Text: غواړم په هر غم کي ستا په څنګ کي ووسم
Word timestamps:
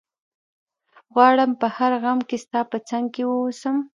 غواړم 1.13 1.51
په 1.61 1.67
هر 1.77 1.91
غم 2.03 2.19
کي 2.29 2.37
ستا 2.43 2.59
په 2.71 2.77
څنګ 2.89 3.05
کي 3.15 3.23
ووسم 3.25 3.75